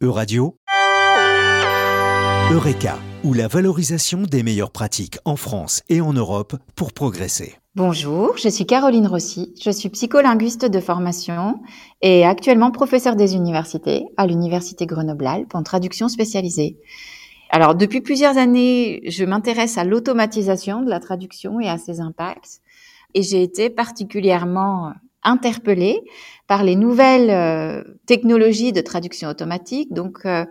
Euradio, 0.00 0.54
Eureka, 2.52 3.00
ou 3.24 3.34
la 3.34 3.48
valorisation 3.48 4.22
des 4.22 4.44
meilleures 4.44 4.70
pratiques 4.70 5.18
en 5.24 5.34
France 5.34 5.82
et 5.88 6.00
en 6.00 6.12
Europe 6.12 6.54
pour 6.76 6.92
progresser. 6.92 7.56
Bonjour, 7.74 8.36
je 8.36 8.48
suis 8.48 8.64
Caroline 8.64 9.08
Rossi, 9.08 9.52
je 9.60 9.72
suis 9.72 9.88
psycholinguiste 9.88 10.64
de 10.66 10.78
formation 10.78 11.58
et 12.00 12.24
actuellement 12.24 12.70
professeure 12.70 13.16
des 13.16 13.34
universités 13.34 14.04
à 14.16 14.28
l'Université 14.28 14.86
Grenoble-Alpes 14.86 15.56
en 15.56 15.64
traduction 15.64 16.08
spécialisée. 16.08 16.78
Alors, 17.50 17.74
depuis 17.74 18.00
plusieurs 18.00 18.38
années, 18.38 19.00
je 19.10 19.24
m'intéresse 19.24 19.78
à 19.78 19.84
l'automatisation 19.84 20.82
de 20.82 20.90
la 20.90 21.00
traduction 21.00 21.58
et 21.58 21.68
à 21.68 21.76
ses 21.76 21.98
impacts. 22.00 22.60
Et 23.14 23.22
j'ai 23.24 23.42
été 23.42 23.68
particulièrement 23.68 24.92
interpellée 25.22 26.00
par 26.46 26.64
les 26.64 26.76
nouvelles 26.76 27.30
euh, 27.30 27.82
technologies 28.06 28.72
de 28.72 28.80
traduction 28.80 29.28
automatique. 29.28 29.92
Donc, 29.92 30.20
euh, 30.24 30.44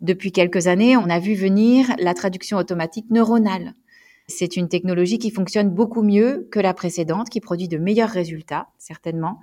depuis 0.00 0.32
quelques 0.32 0.66
années, 0.66 0.96
on 0.96 1.08
a 1.08 1.18
vu 1.18 1.34
venir 1.34 1.86
la 1.98 2.14
traduction 2.14 2.58
automatique 2.58 3.06
neuronale. 3.10 3.74
C'est 4.28 4.56
une 4.56 4.68
technologie 4.68 5.18
qui 5.18 5.30
fonctionne 5.30 5.70
beaucoup 5.70 6.02
mieux 6.02 6.48
que 6.50 6.60
la 6.60 6.74
précédente, 6.74 7.28
qui 7.28 7.40
produit 7.40 7.68
de 7.68 7.76
meilleurs 7.76 8.08
résultats, 8.08 8.68
certainement. 8.78 9.40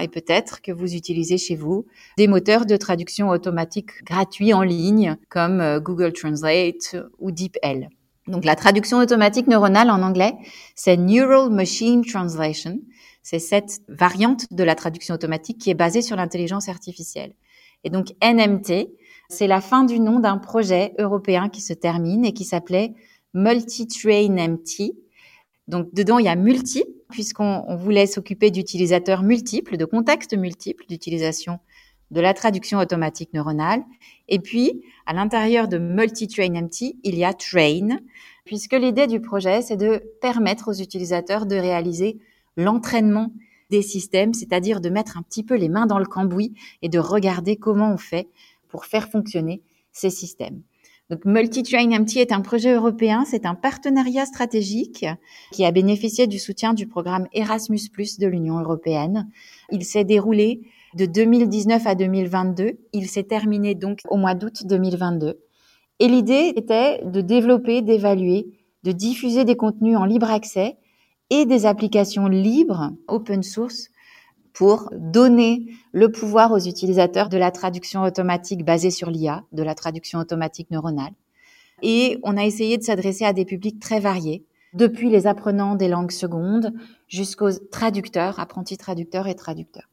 Et 0.00 0.08
peut-être 0.08 0.60
que 0.62 0.72
vous 0.72 0.94
utilisez 0.94 1.38
chez 1.38 1.54
vous 1.54 1.86
des 2.18 2.26
moteurs 2.26 2.66
de 2.66 2.76
traduction 2.76 3.28
automatique 3.28 4.04
gratuits 4.04 4.52
en 4.52 4.62
ligne, 4.62 5.16
comme 5.28 5.60
euh, 5.60 5.80
Google 5.80 6.12
Translate 6.12 6.96
ou 7.18 7.30
DeepL. 7.30 7.88
Donc 8.26 8.44
la 8.44 8.56
traduction 8.56 8.98
automatique 8.98 9.46
neuronale 9.46 9.90
en 9.90 10.02
anglais, 10.02 10.34
c'est 10.74 10.96
Neural 10.96 11.50
Machine 11.50 12.04
Translation. 12.04 12.78
C'est 13.28 13.40
cette 13.40 13.80
variante 13.88 14.52
de 14.52 14.62
la 14.62 14.76
traduction 14.76 15.12
automatique 15.12 15.58
qui 15.58 15.68
est 15.68 15.74
basée 15.74 16.00
sur 16.00 16.14
l'intelligence 16.14 16.68
artificielle. 16.68 17.32
Et 17.82 17.90
donc 17.90 18.14
NMT, 18.22 18.86
c'est 19.28 19.48
la 19.48 19.60
fin 19.60 19.82
du 19.82 19.98
nom 19.98 20.20
d'un 20.20 20.38
projet 20.38 20.94
européen 21.00 21.48
qui 21.48 21.60
se 21.60 21.72
termine 21.72 22.24
et 22.24 22.32
qui 22.32 22.44
s'appelait 22.44 22.94
Multi-Train 23.34 24.28
MT. 24.28 24.92
Donc 25.66 25.92
dedans, 25.92 26.20
il 26.20 26.26
y 26.26 26.28
a 26.28 26.36
multi, 26.36 26.84
puisqu'on 27.10 27.74
voulait 27.74 28.06
s'occuper 28.06 28.52
d'utilisateurs 28.52 29.24
multiples, 29.24 29.76
de 29.76 29.84
contextes 29.84 30.36
multiples 30.36 30.84
d'utilisation 30.88 31.58
de 32.12 32.20
la 32.20 32.32
traduction 32.32 32.78
automatique 32.78 33.34
neuronale. 33.34 33.82
Et 34.28 34.38
puis, 34.38 34.84
à 35.04 35.14
l'intérieur 35.14 35.66
de 35.66 35.78
Multi-Train 35.78 36.62
MT, 36.62 36.94
il 37.02 37.16
y 37.16 37.24
a 37.24 37.34
Train, 37.34 37.98
puisque 38.44 38.74
l'idée 38.74 39.08
du 39.08 39.20
projet, 39.20 39.62
c'est 39.62 39.76
de 39.76 40.00
permettre 40.20 40.70
aux 40.70 40.74
utilisateurs 40.74 41.46
de 41.46 41.56
réaliser 41.56 42.20
l'entraînement 42.56 43.32
des 43.70 43.82
systèmes, 43.82 44.34
c'est-à-dire 44.34 44.80
de 44.80 44.88
mettre 44.88 45.18
un 45.18 45.22
petit 45.22 45.42
peu 45.42 45.56
les 45.56 45.68
mains 45.68 45.86
dans 45.86 45.98
le 45.98 46.06
cambouis 46.06 46.54
et 46.82 46.88
de 46.88 46.98
regarder 46.98 47.56
comment 47.56 47.92
on 47.92 47.98
fait 47.98 48.28
pour 48.68 48.84
faire 48.84 49.08
fonctionner 49.08 49.62
ces 49.92 50.10
systèmes. 50.10 50.62
Donc 51.08 51.24
Multi-Train 51.24 52.00
MT 52.00 52.16
est 52.16 52.32
un 52.32 52.40
projet 52.40 52.72
européen, 52.72 53.24
c'est 53.24 53.46
un 53.46 53.54
partenariat 53.54 54.26
stratégique 54.26 55.06
qui 55.52 55.64
a 55.64 55.70
bénéficié 55.70 56.26
du 56.26 56.38
soutien 56.38 56.74
du 56.74 56.88
programme 56.88 57.28
Erasmus+ 57.32 57.90
de 58.18 58.26
l'Union 58.26 58.58
européenne. 58.58 59.28
Il 59.70 59.84
s'est 59.84 60.04
déroulé 60.04 60.62
de 60.96 61.06
2019 61.06 61.86
à 61.86 61.94
2022, 61.94 62.78
il 62.92 63.08
s'est 63.08 63.22
terminé 63.22 63.74
donc 63.76 64.00
au 64.08 64.16
mois 64.16 64.34
d'août 64.34 64.66
2022. 64.66 65.38
Et 66.00 66.08
l'idée 66.08 66.52
était 66.56 67.00
de 67.04 67.20
développer, 67.20 67.82
d'évaluer, 67.82 68.48
de 68.82 68.92
diffuser 68.92 69.44
des 69.44 69.56
contenus 69.56 69.96
en 69.96 70.04
libre 70.04 70.30
accès 70.30 70.76
et 71.30 71.44
des 71.44 71.66
applications 71.66 72.26
libres, 72.26 72.92
open 73.08 73.42
source, 73.42 73.88
pour 74.52 74.88
donner 74.92 75.66
le 75.92 76.10
pouvoir 76.10 76.52
aux 76.52 76.58
utilisateurs 76.58 77.28
de 77.28 77.36
la 77.36 77.50
traduction 77.50 78.02
automatique 78.02 78.64
basée 78.64 78.90
sur 78.90 79.10
l'IA, 79.10 79.44
de 79.52 79.62
la 79.62 79.74
traduction 79.74 80.18
automatique 80.18 80.70
neuronale. 80.70 81.12
Et 81.82 82.18
on 82.22 82.38
a 82.38 82.44
essayé 82.44 82.78
de 82.78 82.82
s'adresser 82.82 83.24
à 83.24 83.34
des 83.34 83.44
publics 83.44 83.78
très 83.78 84.00
variés, 84.00 84.44
depuis 84.72 85.10
les 85.10 85.26
apprenants 85.26 85.74
des 85.74 85.88
langues 85.88 86.10
secondes 86.10 86.72
jusqu'aux 87.08 87.52
traducteurs, 87.70 88.40
apprentis 88.40 88.76
traducteurs 88.76 89.26
et 89.26 89.34
traducteurs. 89.34 89.88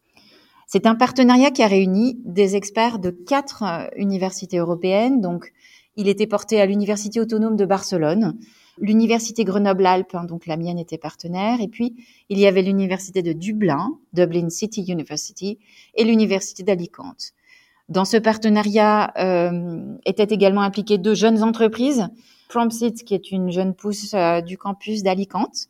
C'est 0.67 0.87
un 0.87 0.95
partenariat 0.95 1.51
qui 1.51 1.61
a 1.61 1.67
réuni 1.67 2.19
des 2.25 2.55
experts 2.55 2.99
de 2.99 3.11
quatre 3.11 3.63
euh, 3.63 3.87
universités 3.95 4.57
européennes. 4.57 5.21
Donc, 5.21 5.53
il 5.95 6.07
était 6.07 6.27
porté 6.27 6.59
à 6.59 6.65
l'Université 6.65 7.19
autonome 7.19 7.55
de 7.55 7.65
Barcelone, 7.65 8.37
l'université 8.77 9.43
Grenoble-Alpes, 9.43 10.15
hein, 10.15 10.25
donc 10.25 10.45
la 10.45 10.57
mienne 10.57 10.79
était 10.79 10.97
partenaire, 10.97 11.61
et 11.61 11.67
puis 11.67 11.95
il 12.29 12.39
y 12.39 12.47
avait 12.47 12.61
l'université 12.61 13.21
de 13.21 13.33
Dublin, 13.33 13.97
Dublin 14.13 14.49
City 14.49 14.83
University, 14.87 15.59
et 15.95 16.03
l'université 16.03 16.63
d'Alicante. 16.63 17.33
Dans 17.89 18.05
ce 18.05 18.17
partenariat 18.17 19.11
euh, 19.17 19.95
étaient 20.05 20.33
également 20.33 20.61
impliquées 20.61 20.97
deux 20.97 21.15
jeunes 21.15 21.43
entreprises, 21.43 22.07
Prompsit, 22.49 23.03
qui 23.03 23.13
est 23.13 23.31
une 23.31 23.51
jeune 23.51 23.73
pousse 23.73 24.13
euh, 24.13 24.41
du 24.41 24.57
campus 24.57 25.03
d'Alicante, 25.03 25.67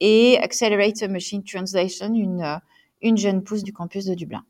et 0.00 0.38
Accelerator 0.38 1.08
Machine 1.08 1.42
Translation, 1.42 2.14
une, 2.14 2.42
euh, 2.42 2.56
une 3.02 3.16
jeune 3.16 3.42
pousse 3.42 3.62
du 3.62 3.72
campus 3.72 4.04
de 4.06 4.14
Dublin. 4.14 4.44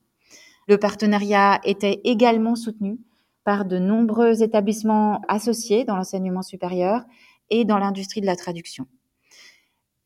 Le 0.69 0.79
partenariat 0.79 1.61
était 1.65 2.01
également 2.05 2.57
soutenu 2.57 2.99
par 3.45 3.65
de 3.65 3.79
nombreux 3.79 4.43
établissements 4.43 5.23
associés 5.29 5.85
dans 5.85 5.97
l'enseignement 5.97 6.43
supérieur 6.43 7.03
et 7.51 7.65
dans 7.65 7.79
l'industrie 7.79 8.21
de 8.21 8.27
la 8.27 8.37
traduction. 8.37 8.87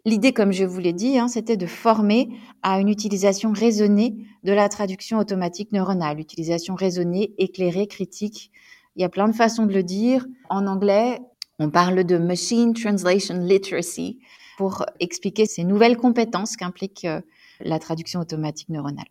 L'idée, 0.07 0.33
comme 0.33 0.53
je 0.53 0.65
vous 0.65 0.81
l'ai 0.81 0.95
dit, 0.95 1.19
hein, 1.19 1.29
c'était 1.29 1.59
de 1.59 1.67
former 1.67 2.31
à 2.63 2.81
une 2.81 2.89
utilisation 2.89 3.53
raisonnée 3.53 4.17
de 4.45 4.53
la 4.53 4.69
traduction 4.71 5.19
automatique 5.19 5.73
neuronale, 5.73 6.19
utilisation 6.19 6.75
raisonnée, 6.75 7.35
éclairée, 7.37 7.87
critique. 7.87 8.51
Il 8.97 9.03
y 9.03 9.05
a 9.05 9.11
plein 9.11 9.29
de 9.29 9.35
façons 9.35 9.67
de 9.67 9.75
le 9.75 9.83
dire. 9.83 10.27
En 10.49 10.67
anglais, 10.67 11.21
on 11.59 11.69
parle 11.69 12.05
de 12.05 12.17
machine 12.17 12.73
translation 12.73 13.37
literacy 13.37 14.21
pour 14.57 14.87
expliquer 15.01 15.45
ces 15.45 15.65
nouvelles 15.65 15.99
compétences 15.99 16.57
qu'implique 16.57 17.05
euh, 17.05 17.21
la 17.61 17.79
traduction 17.79 18.21
automatique 18.21 18.71
neuronale. 18.71 19.05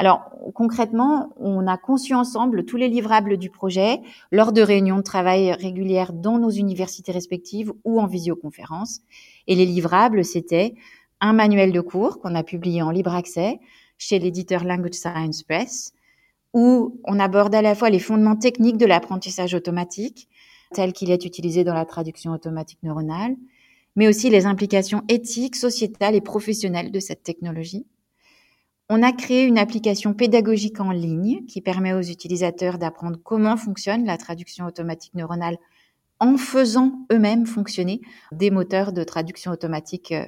Alors 0.00 0.30
concrètement, 0.54 1.28
on 1.36 1.66
a 1.66 1.76
conçu 1.76 2.14
ensemble 2.14 2.64
tous 2.64 2.78
les 2.78 2.88
livrables 2.88 3.36
du 3.36 3.50
projet 3.50 4.00
lors 4.32 4.50
de 4.50 4.62
réunions 4.62 4.96
de 4.96 5.02
travail 5.02 5.52
régulières 5.52 6.14
dans 6.14 6.38
nos 6.38 6.48
universités 6.48 7.12
respectives 7.12 7.70
ou 7.84 8.00
en 8.00 8.06
visioconférence. 8.06 9.00
Et 9.46 9.54
les 9.54 9.66
livrables, 9.66 10.24
c'était 10.24 10.74
un 11.20 11.34
manuel 11.34 11.70
de 11.70 11.82
cours 11.82 12.18
qu'on 12.18 12.34
a 12.34 12.42
publié 12.42 12.80
en 12.80 12.90
libre 12.90 13.14
accès 13.14 13.60
chez 13.98 14.18
l'éditeur 14.18 14.64
Language 14.64 14.94
Science 14.94 15.42
Press, 15.42 15.92
où 16.54 16.98
on 17.04 17.20
aborde 17.20 17.54
à 17.54 17.60
la 17.60 17.74
fois 17.74 17.90
les 17.90 17.98
fondements 17.98 18.36
techniques 18.36 18.78
de 18.78 18.86
l'apprentissage 18.86 19.52
automatique, 19.52 20.30
tel 20.72 20.94
qu'il 20.94 21.10
est 21.10 21.26
utilisé 21.26 21.62
dans 21.62 21.74
la 21.74 21.84
traduction 21.84 22.32
automatique 22.32 22.82
neuronale, 22.82 23.36
mais 23.96 24.08
aussi 24.08 24.30
les 24.30 24.46
implications 24.46 25.02
éthiques, 25.10 25.56
sociétales 25.56 26.14
et 26.14 26.22
professionnelles 26.22 26.90
de 26.90 27.00
cette 27.00 27.22
technologie 27.22 27.84
on 28.92 29.04
a 29.04 29.12
créé 29.12 29.44
une 29.44 29.56
application 29.56 30.14
pédagogique 30.14 30.80
en 30.80 30.90
ligne 30.90 31.46
qui 31.46 31.60
permet 31.60 31.92
aux 31.92 32.02
utilisateurs 32.02 32.76
d'apprendre 32.76 33.20
comment 33.22 33.56
fonctionne 33.56 34.04
la 34.04 34.18
traduction 34.18 34.66
automatique 34.66 35.14
neuronale 35.14 35.58
en 36.18 36.36
faisant 36.36 37.06
eux-mêmes 37.12 37.46
fonctionner 37.46 38.00
des 38.32 38.50
moteurs 38.50 38.92
de 38.92 39.04
traduction 39.04 39.52
automatique 39.52 40.10
euh, 40.10 40.24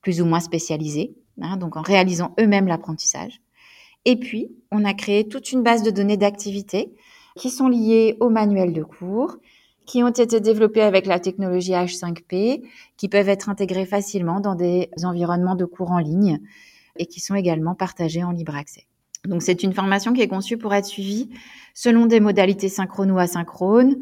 plus 0.00 0.20
ou 0.22 0.26
moins 0.26 0.38
spécialisés, 0.38 1.16
hein, 1.42 1.56
donc 1.56 1.76
en 1.76 1.82
réalisant 1.82 2.36
eux-mêmes 2.40 2.68
l'apprentissage. 2.68 3.40
Et 4.04 4.14
puis, 4.14 4.52
on 4.70 4.84
a 4.84 4.94
créé 4.94 5.26
toute 5.26 5.50
une 5.50 5.64
base 5.64 5.82
de 5.82 5.90
données 5.90 6.16
d'activités 6.16 6.94
qui 7.36 7.50
sont 7.50 7.66
liées 7.66 8.16
au 8.20 8.30
manuel 8.30 8.72
de 8.72 8.84
cours, 8.84 9.38
qui 9.86 10.04
ont 10.04 10.08
été 10.08 10.38
développées 10.38 10.82
avec 10.82 11.04
la 11.06 11.18
technologie 11.18 11.72
H5P, 11.72 12.62
qui 12.96 13.08
peuvent 13.08 13.28
être 13.28 13.48
intégrées 13.48 13.86
facilement 13.86 14.38
dans 14.38 14.54
des 14.54 14.88
environnements 15.02 15.56
de 15.56 15.64
cours 15.64 15.90
en 15.90 15.98
ligne 15.98 16.40
et 16.98 17.06
qui 17.06 17.20
sont 17.20 17.34
également 17.34 17.74
partagés 17.74 18.24
en 18.24 18.32
libre 18.32 18.54
accès. 18.54 18.86
Donc 19.26 19.42
c'est 19.42 19.62
une 19.62 19.72
formation 19.72 20.12
qui 20.12 20.20
est 20.20 20.28
conçue 20.28 20.58
pour 20.58 20.74
être 20.74 20.86
suivie 20.86 21.30
selon 21.74 22.06
des 22.06 22.20
modalités 22.20 22.68
synchrones 22.68 23.10
ou 23.10 23.18
asynchrones. 23.18 23.96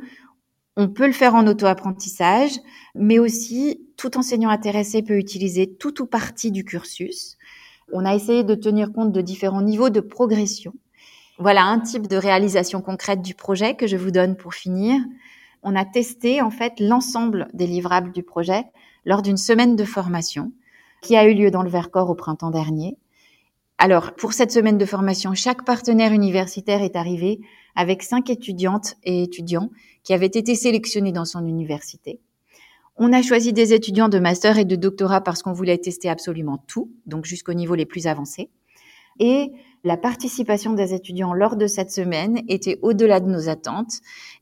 On 0.77 0.89
peut 0.89 1.07
le 1.07 1.13
faire 1.13 1.35
en 1.35 1.47
auto-apprentissage, 1.47 2.53
mais 2.95 3.19
aussi 3.19 3.81
tout 3.97 4.19
enseignant 4.19 4.51
intéressé 4.51 5.03
peut 5.03 5.17
utiliser 5.17 5.75
tout 5.75 6.03
ou 6.03 6.07
partie 6.07 6.51
du 6.51 6.65
cursus. 6.65 7.39
On 7.93 8.05
a 8.05 8.15
essayé 8.15 8.45
de 8.45 8.55
tenir 8.55 8.93
compte 8.93 9.13
de 9.13 9.21
différents 9.21 9.63
niveaux 9.63 9.91
de 9.91 10.01
progression. 10.01 10.75
Voilà 11.39 11.65
un 11.65 11.81
type 11.81 12.09
de 12.09 12.17
réalisation 12.17 12.83
concrète 12.83 13.23
du 13.23 13.35
projet 13.35 13.75
que 13.75 13.87
je 13.87 13.97
vous 13.97 14.11
donne 14.11 14.37
pour 14.37 14.55
finir. 14.55 15.01
On 15.63 15.77
a 15.77 15.85
testé 15.85 16.43
en 16.43 16.51
fait 16.51 16.75
l'ensemble 16.79 17.49
des 17.53 17.67
livrables 17.67 18.13
du 18.13 18.23
projet 18.23 18.65
lors 19.05 19.23
d'une 19.23 19.37
semaine 19.37 19.77
de 19.77 19.85
formation 19.85 20.53
qui 21.03 21.17
a 21.17 21.29
eu 21.29 21.35
lieu 21.35 21.51
dans 21.51 21.63
le 21.63 21.71
Vercors 21.71 22.11
au 22.11 22.15
printemps 22.15 22.51
dernier. 22.51 22.97
Alors, 23.79 24.15
pour 24.15 24.33
cette 24.33 24.53
semaine 24.53 24.79
de 24.79 24.87
formation, 24.87 25.35
chaque 25.35 25.65
partenaire 25.65 26.13
universitaire 26.13 26.83
est 26.83 26.97
arrivé 26.97 27.41
avec 27.75 28.03
cinq 28.03 28.31
étudiantes 28.31 28.95
et 29.05 29.23
étudiants 29.23 29.71
qui 30.03 30.15
avaient 30.15 30.27
été 30.27 30.55
sélectionnés 30.55 31.13
dans 31.13 31.27
son 31.27 31.47
université. 31.47 32.21
On 32.97 33.13
a 33.13 33.21
choisi 33.21 33.53
des 33.53 33.75
étudiants 33.75 34.09
de 34.09 34.19
master 34.19 34.57
et 34.57 34.65
de 34.65 34.77
doctorat 34.77 35.21
parce 35.21 35.43
qu'on 35.43 35.53
voulait 35.53 35.77
tester 35.77 36.09
absolument 36.09 36.65
tout, 36.67 36.91
donc 37.05 37.27
jusqu'au 37.27 37.53
niveau 37.53 37.75
les 37.75 37.85
plus 37.85 38.07
avancés. 38.07 38.49
Et 39.19 39.53
la 39.87 39.97
participation 39.97 40.73
des 40.73 40.95
étudiants 40.95 41.33
lors 41.33 41.55
de 41.55 41.69
cette 41.69 41.93
semaine 41.93 42.43
était 42.49 42.79
au-delà 42.83 43.21
de 43.21 43.31
nos 43.31 43.49
attentes. 43.49 44.01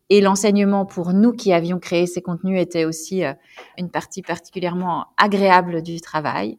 Et 0.09 0.23
l'enseignement 0.23 0.87
pour 0.87 1.13
nous 1.13 1.33
qui 1.33 1.53
avions 1.53 1.79
créé 1.79 2.07
ces 2.07 2.23
contenus 2.23 2.59
était 2.61 2.87
aussi 2.87 3.25
euh, 3.25 3.35
une 3.77 3.91
partie 3.91 4.23
particulièrement 4.23 5.07
agréable 5.19 5.83
du 5.83 6.01
travail. 6.01 6.59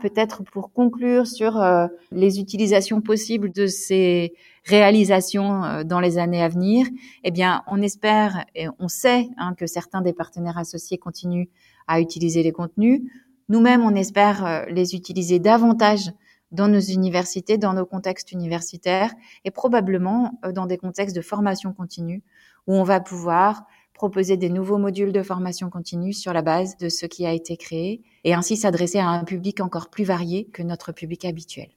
Peut-être 0.00 0.44
pour 0.44 0.72
conclure 0.72 1.26
sur 1.26 1.60
euh, 1.60 1.88
les 2.12 2.38
utilisations 2.38 3.00
possibles 3.00 3.50
de 3.50 3.66
ces 3.66 4.34
réalisations 4.66 5.64
euh, 5.64 5.82
dans 5.82 5.98
les 5.98 6.18
années 6.18 6.42
à 6.44 6.48
venir, 6.48 6.86
eh 7.24 7.32
bien, 7.32 7.64
on 7.66 7.82
espère 7.82 8.44
et 8.54 8.66
on 8.78 8.86
sait 8.86 9.30
hein, 9.36 9.54
que 9.56 9.66
certains 9.66 10.00
des 10.00 10.12
partenaires 10.12 10.58
associés 10.58 10.96
continuent 10.96 11.48
à 11.88 12.00
utiliser 12.00 12.44
les 12.44 12.52
contenus. 12.52 13.02
Nous-mêmes, 13.48 13.82
on 13.82 13.96
espère 13.96 14.66
les 14.68 14.94
utiliser 14.94 15.40
davantage 15.40 16.12
dans 16.52 16.68
nos 16.68 16.80
universités, 16.80 17.58
dans 17.58 17.72
nos 17.72 17.86
contextes 17.86 18.30
universitaires 18.30 19.12
et 19.44 19.50
probablement 19.50 20.38
euh, 20.44 20.52
dans 20.52 20.66
des 20.66 20.78
contextes 20.78 21.16
de 21.16 21.22
formation 21.22 21.72
continue 21.72 22.22
où 22.66 22.74
on 22.74 22.84
va 22.84 23.00
pouvoir 23.00 23.64
proposer 23.94 24.36
des 24.36 24.48
nouveaux 24.48 24.78
modules 24.78 25.12
de 25.12 25.22
formation 25.22 25.70
continue 25.70 26.12
sur 26.12 26.32
la 26.32 26.42
base 26.42 26.76
de 26.76 26.88
ce 26.88 27.06
qui 27.06 27.26
a 27.26 27.32
été 27.32 27.56
créé 27.56 28.02
et 28.24 28.34
ainsi 28.34 28.56
s'adresser 28.56 28.98
à 28.98 29.08
un 29.08 29.24
public 29.24 29.60
encore 29.60 29.90
plus 29.90 30.04
varié 30.04 30.46
que 30.52 30.62
notre 30.62 30.92
public 30.92 31.24
habituel. 31.24 31.68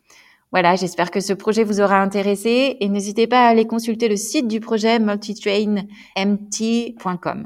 Voilà, 0.51 0.75
j'espère 0.75 1.09
que 1.11 1.19
ce 1.19 1.33
projet 1.33 1.63
vous 1.63 1.81
aura 1.81 2.01
intéressé 2.01 2.77
et 2.79 2.87
n'hésitez 2.87 3.27
pas 3.27 3.45
à 3.45 3.49
aller 3.49 3.65
consulter 3.65 4.07
le 4.07 4.15
site 4.15 4.47
du 4.47 4.59
projet 4.59 4.99
multitrainmt.com. 4.99 7.45